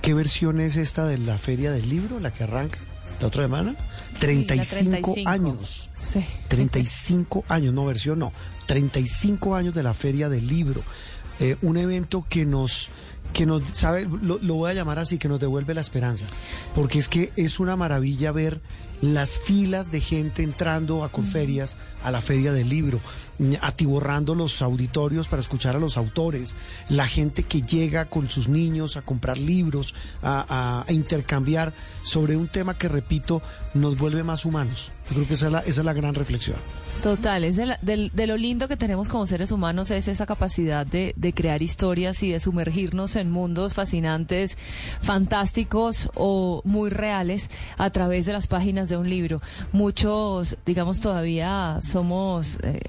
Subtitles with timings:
[0.00, 2.78] ¿Qué versión es esta de la feria del libro, la que arranca
[3.20, 3.76] la otra semana?
[4.18, 5.28] 35, 35.
[5.28, 5.90] años.
[5.94, 6.24] Sí.
[6.48, 8.32] 35 años, no versión, no.
[8.64, 10.82] 35 años de la feria del libro.
[11.38, 12.88] Eh, un evento que nos,
[13.34, 16.24] que nos, sabe, lo, lo voy a llamar así, que nos devuelve la esperanza.
[16.74, 18.62] Porque es que es una maravilla ver
[19.02, 23.00] las filas de gente entrando a Conferias, a la feria del libro,
[23.60, 26.54] atiborrando los auditorios para escuchar a los autores,
[26.88, 31.72] la gente que llega con sus niños a comprar libros, a, intercambiar
[32.04, 33.42] sobre un tema que, repito,
[33.74, 34.90] nos vuelve más humanos.
[35.08, 36.56] Yo creo que esa es la, gran reflexión.
[37.02, 40.26] Total, es de, la- del- de lo lindo que tenemos como seres humanos es esa
[40.26, 44.56] capacidad de, de crear historias y de sumergirnos en mundos fascinantes,
[45.00, 49.40] fantásticos o muy reales a través de las páginas de un libro.
[49.72, 52.80] Muchos, digamos, todavía somos eh,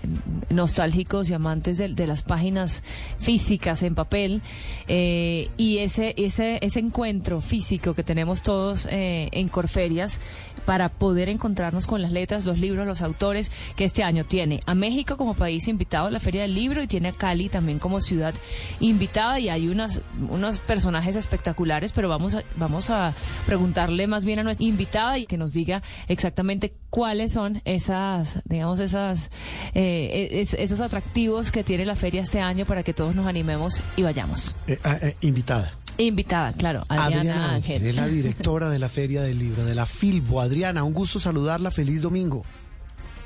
[0.49, 2.83] nostálgicos y amantes de, de las páginas
[3.19, 4.41] físicas en papel
[4.87, 10.19] eh, y ese, ese, ese encuentro físico que tenemos todos eh, en Corferias
[10.65, 14.75] para poder encontrarnos con las letras, los libros, los autores, que este año tiene a
[14.75, 18.01] México como país invitado a la Feria del Libro y tiene a Cali también como
[18.01, 18.33] ciudad
[18.79, 23.13] invitada y hay unas, unos personajes espectaculares, pero vamos a, vamos a
[23.45, 28.79] preguntarle más bien a nuestra invitada y que nos diga exactamente cuáles son esas, digamos,
[28.79, 29.29] esas,
[29.73, 33.81] eh, es- esos atractivos que tiene la feria este año para que todos nos animemos
[33.95, 34.55] y vayamos.
[34.67, 35.73] Eh, ah, eh, invitada.
[35.97, 37.85] Invitada, claro, Adriana, Ángel.
[37.85, 40.41] es la directora de la Feria del Libro, de la Filbo.
[40.41, 41.69] Adriana, un gusto saludarla.
[41.69, 42.41] Feliz domingo.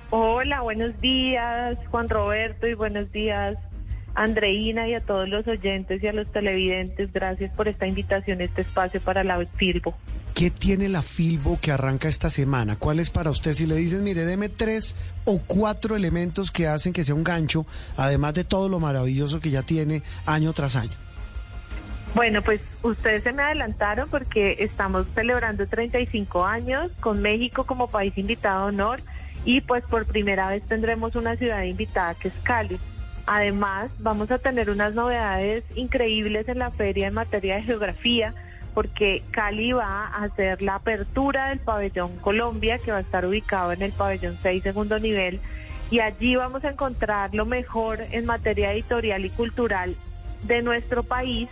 [0.10, 3.58] Hola, buenos días, Juan Roberto, y buenos días,
[4.18, 7.14] Andreina, y a todos los oyentes y a los televidentes.
[7.14, 9.96] Gracias por esta invitación, este espacio para la Filbo.
[10.34, 12.78] ¿Qué tiene la Filbo que arranca esta semana?
[12.78, 13.54] ¿Cuál es para usted?
[13.54, 17.68] Si le dicen, mire, deme tres o cuatro elementos que hacen que sea un gancho,
[17.96, 20.98] además de todo lo maravilloso que ya tiene año tras año.
[22.16, 28.18] Bueno, pues ustedes se me adelantaron porque estamos celebrando 35 años con México como país
[28.18, 29.00] invitado de honor
[29.46, 32.80] y pues por primera vez tendremos una ciudad invitada que es Cali.
[33.28, 38.34] Además, vamos a tener unas novedades increíbles en la feria en materia de geografía
[38.74, 43.74] porque Cali va a hacer la apertura del pabellón Colombia que va a estar ubicado
[43.74, 45.42] en el pabellón 6 segundo nivel
[45.92, 49.96] y allí vamos a encontrar lo mejor en materia editorial y cultural
[50.44, 51.50] de nuestro país.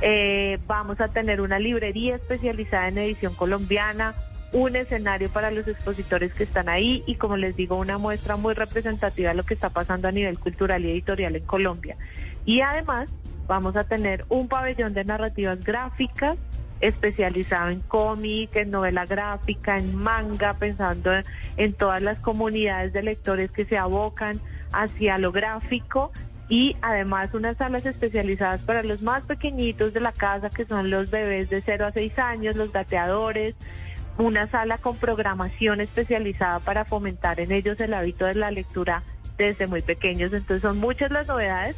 [0.00, 4.14] Eh, vamos a tener una librería especializada en edición colombiana,
[4.52, 8.54] un escenario para los expositores que están ahí y como les digo, una muestra muy
[8.54, 11.96] representativa de lo que está pasando a nivel cultural y editorial en Colombia.
[12.44, 13.08] Y además
[13.46, 16.38] vamos a tener un pabellón de narrativas gráficas
[16.80, 21.10] especializado en cómic, en novela gráfica, en manga, pensando
[21.56, 24.40] en, todas las comunidades de lectores que se abocan
[24.72, 26.10] hacia lo gráfico
[26.48, 31.10] y además unas salas especializadas para los más pequeñitos de la casa, que son los
[31.10, 33.54] bebés de 0 a 6 años, los gateadores,
[34.18, 39.02] una sala con programación especializada para fomentar en ellos el hábito de la lectura
[39.38, 40.32] desde muy pequeños.
[40.32, 41.76] Entonces son muchas las novedades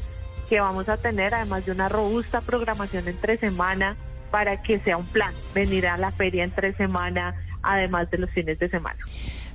[0.48, 3.96] que vamos a tener, además de una robusta programación entre semana
[4.30, 8.58] para que sea un plan venir a la feria entre semana, además de los fines
[8.58, 8.98] de semana.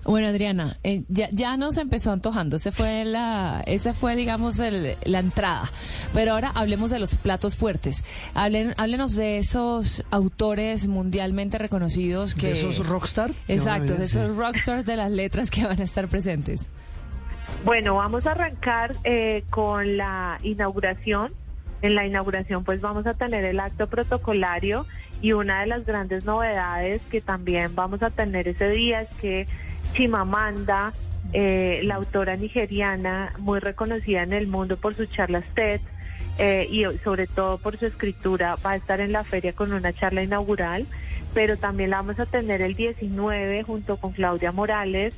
[0.07, 2.55] Bueno, Adriana, eh, ya, ya nos empezó antojando.
[2.55, 5.69] Ese fue la, esa fue, digamos, el- la entrada.
[6.13, 8.05] Pero ahora hablemos de los platos fuertes.
[8.33, 12.47] Hablen, háblenos de esos autores mundialmente reconocidos que.
[12.47, 13.31] ¿De esos rockstar?
[13.49, 16.69] Exacto, de esos rockstars de las letras que van a estar presentes.
[17.65, 21.33] Bueno, vamos a arrancar eh, con la inauguración.
[21.81, 24.85] En la inauguración pues vamos a tener el acto protocolario
[25.21, 29.45] y una de las grandes novedades que también vamos a tener ese día es que
[29.93, 30.93] Chimamanda,
[31.33, 35.81] eh, la autora nigeriana muy reconocida en el mundo por sus charlas TED
[36.39, 39.91] eh, y sobre todo por su escritura, va a estar en la feria con una
[39.91, 40.85] charla inaugural,
[41.33, 45.15] pero también la vamos a tener el 19 junto con Claudia Morales.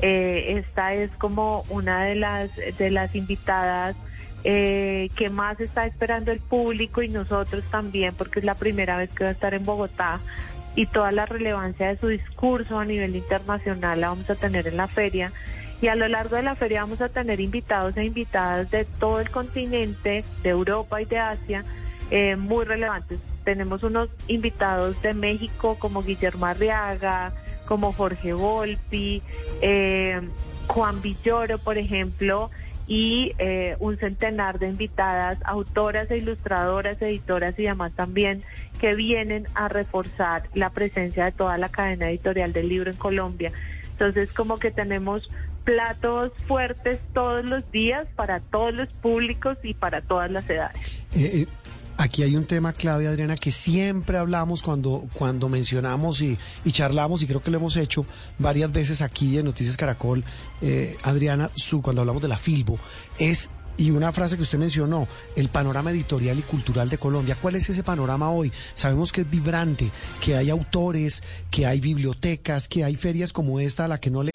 [0.00, 3.96] Eh, esta es como una de las, de las invitadas
[4.44, 9.10] eh, que más está esperando el público y nosotros también, porque es la primera vez
[9.10, 10.20] que va a estar en Bogotá
[10.74, 14.76] y toda la relevancia de su discurso a nivel internacional la vamos a tener en
[14.76, 15.32] la feria.
[15.80, 19.20] Y a lo largo de la feria vamos a tener invitados e invitadas de todo
[19.20, 21.64] el continente, de Europa y de Asia,
[22.10, 23.20] eh, muy relevantes.
[23.44, 27.32] tenemos unos invitados de México como Guillermo Arriaga,
[27.66, 29.20] como Jorge Volpi,
[29.60, 30.20] eh,
[30.68, 32.50] Juan Villoro, por ejemplo,
[32.86, 38.42] y eh, un centenar de invitadas, autoras e ilustradoras, editoras y demás también,
[38.80, 43.52] que vienen a reforzar la presencia de toda la cadena editorial del libro en Colombia.
[43.92, 45.30] Entonces, como que tenemos
[45.64, 51.04] platos fuertes todos los días para todos los públicos y para todas las edades.
[51.14, 51.46] Eh, eh,
[52.02, 57.22] aquí hay un tema clave, Adriana, que siempre hablamos cuando, cuando mencionamos y, y charlamos,
[57.22, 58.04] y creo que lo hemos hecho
[58.38, 60.24] varias veces aquí en Noticias Caracol,
[60.60, 62.78] eh, Adriana, su, cuando hablamos de la Filbo,
[63.18, 67.38] es y una frase que usted mencionó, el panorama editorial y cultural de Colombia.
[67.40, 68.52] ¿Cuál es ese panorama hoy?
[68.74, 69.90] Sabemos que es vibrante,
[70.20, 74.22] que hay autores, que hay bibliotecas, que hay ferias como esta a la que no
[74.24, 74.30] le...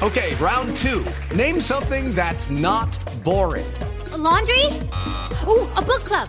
[0.00, 1.04] Okay, round two.
[1.36, 2.88] Name something that's not
[3.22, 3.66] boring.
[4.12, 4.66] A laundry?
[5.46, 6.28] Ooh, a book club.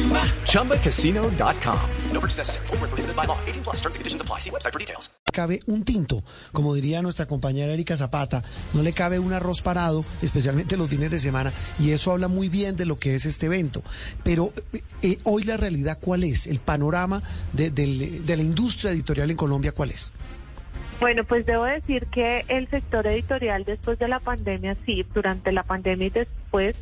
[0.51, 1.79] ChumbaCasino.com.
[2.11, 2.67] No purchase necessary.
[2.67, 3.37] Full prohibited by law.
[3.47, 4.39] 18 plus terms and conditions apply.
[4.39, 5.09] See website for details.
[5.31, 8.43] Cabe un tinto, como diría nuestra compañera Erika Zapata.
[8.73, 11.53] No le cabe un arroz parado, especialmente los fines de semana.
[11.79, 13.81] Y eso habla muy bien de lo que es este evento.
[14.23, 14.51] Pero
[15.01, 16.47] eh, hoy la realidad, ¿cuál es?
[16.47, 20.11] El panorama de, de, de la industria editorial en Colombia, ¿cuál es?
[20.99, 25.63] Bueno, pues debo decir que el sector editorial después de la pandemia, sí, durante la
[25.63, 26.75] pandemia y después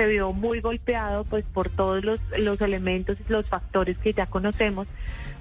[0.00, 4.24] se vio muy golpeado pues por todos los, los elementos y los factores que ya
[4.24, 4.88] conocemos.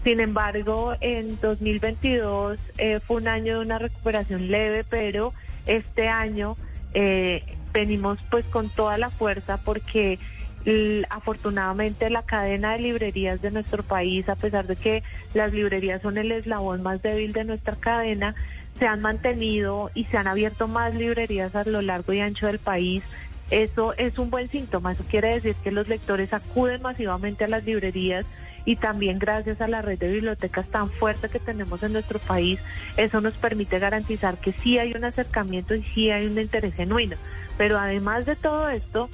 [0.04, 5.34] Sin embargo, en 2022 eh, fue un año de una recuperación leve, pero
[5.66, 6.58] este año
[6.94, 7.42] eh,
[7.72, 10.20] venimos pues con toda la fuerza porque
[11.10, 15.04] afortunadamente la cadena de librerías de nuestro país, a pesar de que
[15.34, 18.36] las librerías son el eslabón más débil de nuestra cadena,
[18.78, 22.60] se han mantenido y se han abierto más librerías a lo largo y ancho del
[22.60, 23.06] país.
[23.52, 27.66] Eso es un buen síntoma, eso quiere decir que los lectores acuden masivamente a las
[27.66, 28.26] librerías
[28.66, 32.60] y también gracias a la red de bibliotecas tan fuerte que tenemos en nuestro país,
[32.98, 37.16] eso nos permite garantizar que sí hay un acercamiento y sí hay un interés genuino.
[37.58, 39.10] Pero además de todo esto,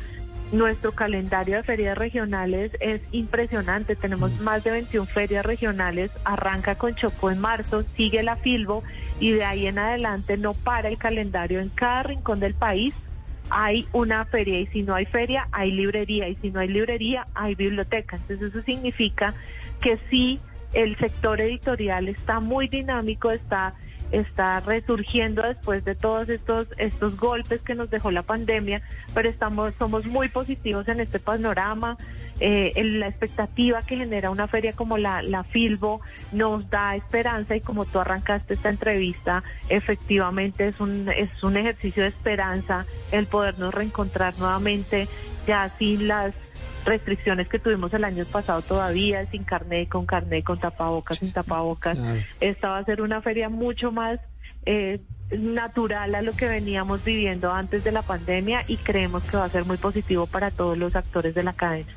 [0.51, 3.95] nuestro calendario de ferias regionales es impresionante.
[3.95, 6.11] Tenemos más de 21 ferias regionales.
[6.23, 8.83] Arranca con Chocó en marzo, sigue la Filbo
[9.19, 11.59] y de ahí en adelante no para el calendario.
[11.59, 12.93] En cada rincón del país
[13.49, 17.27] hay una feria y si no hay feria hay librería y si no hay librería
[17.33, 18.17] hay biblioteca.
[18.17, 19.33] Entonces eso significa
[19.81, 20.39] que sí,
[20.73, 23.73] el sector editorial está muy dinámico, está
[24.15, 28.81] está resurgiendo después de todos estos estos golpes que nos dejó la pandemia,
[29.13, 31.97] pero estamos somos muy positivos en este panorama.
[32.39, 36.01] Eh, la expectativa que genera una feria como la, la Filbo
[36.33, 42.03] nos da esperanza y como tú arrancaste esta entrevista, efectivamente es un, es un ejercicio
[42.03, 45.07] de esperanza el podernos reencontrar nuevamente
[45.45, 46.33] ya sin las
[46.85, 51.97] restricciones que tuvimos el año pasado todavía, sin carnet, con carnet, con tapabocas, sin tapabocas.
[52.39, 54.19] Esta va a ser una feria mucho más
[54.65, 55.01] eh,
[55.31, 59.49] natural a lo que veníamos viviendo antes de la pandemia y creemos que va a
[59.49, 61.91] ser muy positivo para todos los actores de la cadena.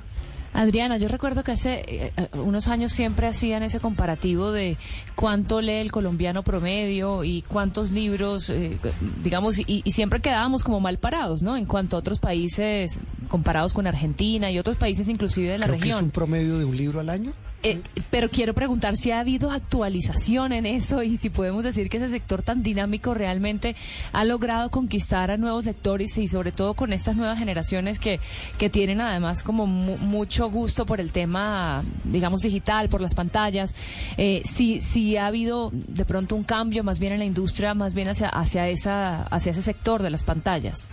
[0.53, 4.77] Adriana, yo recuerdo que hace eh, eh, unos años siempre hacían ese comparativo de
[5.15, 8.79] cuánto lee el colombiano promedio y cuántos libros, eh,
[9.23, 11.57] digamos, y, siempre quedábamos como mal parados, ¿no?
[11.57, 15.83] En cuanto a otros países comparados con Argentina y otros países inclusive de la región.
[15.83, 17.33] Que es un promedio de un libro al año?
[17.65, 17.81] Eh,
[18.11, 22.09] pero quiero preguntar si ha habido actualización en eso y si podemos decir que ese
[22.09, 23.75] sector tan dinámico realmente
[24.13, 28.21] ha logrado conquistar a nuevos lectores y sobre todo con estas nuevas generaciones que,
[28.59, 33.75] que tienen además como mucho gusto por el tema, digamos, digital, por las pantallas.
[34.17, 37.93] Eh, si, si ha habido de pronto un cambio más bien en la industria, más
[37.93, 40.89] bien hacia, hacia, esa, hacia ese sector de las pantallas.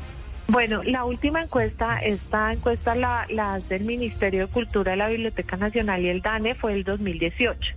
[0.48, 5.58] Bueno, la última encuesta, esta encuesta la, la del Ministerio de Cultura de la Biblioteca
[5.58, 7.76] Nacional y el DANE fue el 2018.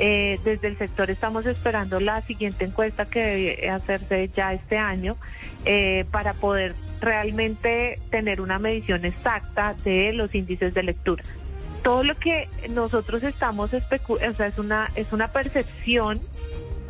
[0.00, 5.16] Eh, desde el sector estamos esperando la siguiente encuesta que debe hacerse ya este año
[5.64, 11.24] eh, para poder realmente tener una medición exacta de los índices de lectura.
[11.82, 13.80] Todo lo que nosotros estamos o
[14.36, 16.20] sea, es una, es una percepción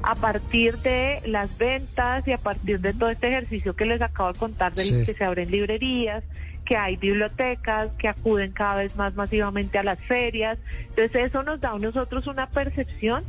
[0.02, 4.32] a partir de las ventas y a partir de todo este ejercicio que les acabo
[4.32, 6.24] de contar, de que se abren librerías,
[6.64, 10.58] que hay bibliotecas, que acuden cada vez más masivamente a las ferias.
[10.90, 13.24] Entonces eso nos da a nosotros una percepción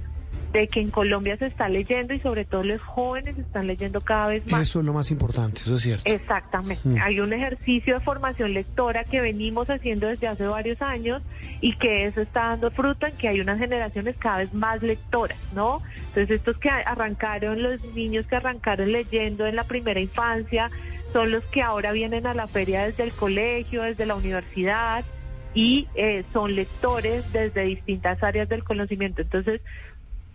[0.52, 4.28] de que en Colombia se está leyendo y sobre todo los jóvenes están leyendo cada
[4.28, 4.64] vez más.
[4.64, 6.04] Eso es lo más importante, eso es cierto.
[6.10, 6.88] Exactamente.
[6.88, 6.98] Mm.
[7.02, 11.22] Hay un ejercicio de formación lectora que venimos haciendo desde hace varios años
[11.62, 15.38] y que eso está dando fruto en que hay unas generaciones cada vez más lectoras,
[15.54, 15.82] ¿no?
[15.96, 20.70] Entonces estos que arrancaron, los niños que arrancaron leyendo en la primera infancia,
[21.14, 25.04] son los que ahora vienen a la feria desde el colegio, desde la universidad
[25.54, 29.22] y eh, son lectores desde distintas áreas del conocimiento.
[29.22, 29.62] Entonces,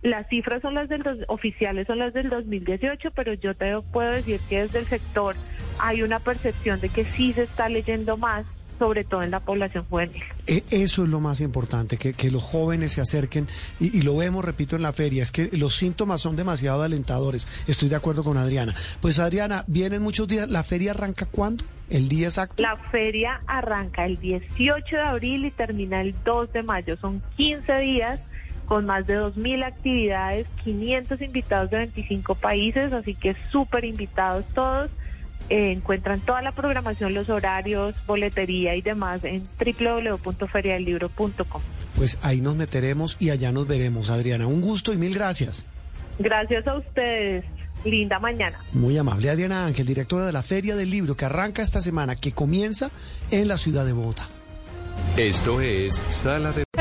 [0.05, 4.11] las cifras son las del dos- oficiales, son las del 2018, pero yo te puedo
[4.11, 5.35] decir que desde el sector
[5.79, 8.45] hay una percepción de que sí se está leyendo más,
[8.77, 10.21] sobre todo en la población juvenil.
[10.47, 13.47] E- Eso es lo más importante, que, que los jóvenes se acerquen
[13.79, 17.47] y, y lo vemos, repito, en la feria, es que los síntomas son demasiado alentadores.
[17.67, 18.75] Estoy de acuerdo con Adriana.
[19.01, 21.63] Pues Adriana, vienen muchos días, ¿la feria arranca cuándo?
[21.89, 22.61] ¿El día exacto?
[22.61, 26.97] La feria arranca el 18 de abril y termina el 2 de mayo.
[26.97, 28.19] Son 15 días
[28.65, 34.91] con más de 2.000 actividades, 500 invitados de 25 países, así que súper invitados todos.
[35.49, 41.61] Eh, encuentran toda la programación, los horarios, boletería y demás en www.feriadelibro.com.
[41.95, 44.47] Pues ahí nos meteremos y allá nos veremos, Adriana.
[44.47, 45.67] Un gusto y mil gracias.
[46.17, 47.45] Gracias a ustedes.
[47.83, 48.57] Linda mañana.
[48.73, 52.31] Muy amable Adriana Ángel, directora de la Feria del Libro que arranca esta semana, que
[52.31, 52.89] comienza
[53.29, 54.27] en la ciudad de Bogotá.
[55.17, 56.64] Esto es Sala de